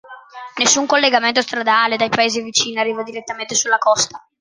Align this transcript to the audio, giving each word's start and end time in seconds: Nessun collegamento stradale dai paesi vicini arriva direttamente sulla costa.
Nessun 0.57 0.87
collegamento 0.91 1.43
stradale 1.47 1.95
dai 1.95 2.09
paesi 2.09 2.41
vicini 2.41 2.79
arriva 2.79 3.03
direttamente 3.03 3.53
sulla 3.53 3.77
costa. 3.77 4.27